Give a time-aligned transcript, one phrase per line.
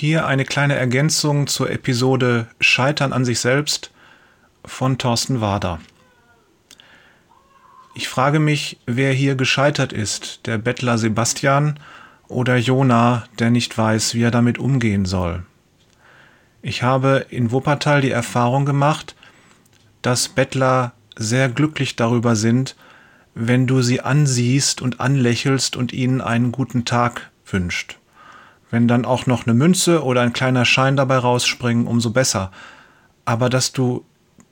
[0.00, 3.90] Hier eine kleine Ergänzung zur Episode Scheitern an sich selbst
[4.64, 5.80] von Thorsten Wader.
[7.96, 11.80] Ich frage mich, wer hier gescheitert ist, der Bettler Sebastian
[12.28, 15.42] oder Jona, der nicht weiß, wie er damit umgehen soll.
[16.62, 19.16] Ich habe in Wuppertal die Erfahrung gemacht,
[20.00, 22.76] dass Bettler sehr glücklich darüber sind,
[23.34, 27.98] wenn du sie ansiehst und anlächelst und ihnen einen guten Tag wünscht.
[28.70, 32.50] Wenn dann auch noch eine Münze oder ein kleiner Schein dabei rausspringen, umso besser.
[33.24, 34.04] Aber dass du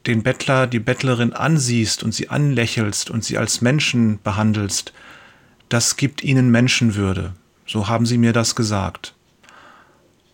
[0.07, 4.93] den Bettler, die Bettlerin ansiehst und sie anlächelst und sie als Menschen behandelst,
[5.69, 7.35] das gibt ihnen Menschenwürde.
[7.67, 9.15] So haben sie mir das gesagt.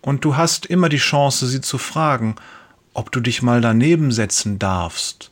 [0.02, 2.36] Und du hast immer die Chance, sie zu fragen,
[2.92, 5.30] ob du dich mal daneben setzen darfst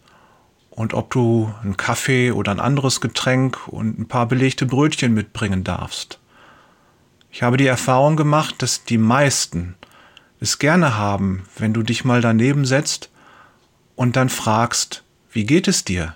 [0.71, 5.65] und ob du einen Kaffee oder ein anderes Getränk und ein paar belegte Brötchen mitbringen
[5.65, 6.20] darfst.
[7.31, 9.77] Ich habe die Erfahrung gemacht, dass die meisten
[10.41, 13.11] es gerne haben, wenn du dich mal daneben setzt
[13.95, 16.15] und dann fragst, wie geht es dir?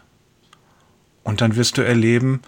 [1.23, 2.43] Und dann wirst du erleben,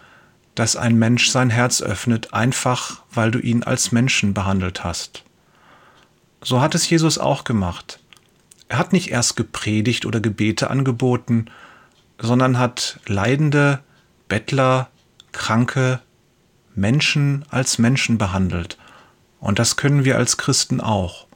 [0.55, 5.23] dass ein Mensch sein Herz öffnet, einfach weil du ihn als Menschen behandelt hast.
[6.42, 8.01] So hat es Jesus auch gemacht.
[8.69, 11.47] Er hat nicht erst gepredigt oder Gebete angeboten,
[12.19, 13.80] sondern hat leidende,
[14.28, 14.89] Bettler,
[15.33, 16.01] Kranke,
[16.77, 18.78] Menschen als Menschen behandelt.
[19.41, 21.27] Und das können wir als Christen auch.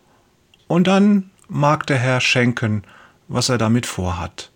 [0.68, 2.84] Und dann mag der Herr schenken,
[3.26, 4.50] was er damit vorhat.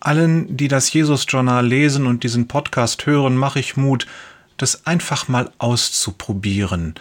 [0.00, 4.06] Allen, die das Jesus-Journal lesen und diesen Podcast hören, mache ich Mut,
[4.56, 6.94] das einfach mal auszuprobieren.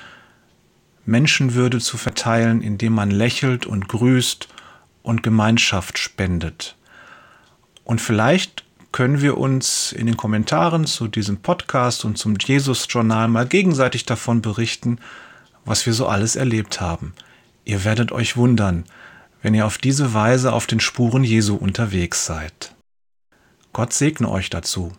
[1.05, 4.47] Menschenwürde zu verteilen, indem man lächelt und grüßt
[5.03, 6.75] und Gemeinschaft spendet.
[7.83, 13.45] Und vielleicht können wir uns in den Kommentaren zu diesem Podcast und zum Jesus-Journal mal
[13.45, 14.99] gegenseitig davon berichten,
[15.65, 17.13] was wir so alles erlebt haben.
[17.65, 18.85] Ihr werdet euch wundern,
[19.41, 22.73] wenn ihr auf diese Weise auf den Spuren Jesu unterwegs seid.
[23.73, 24.93] Gott segne euch dazu.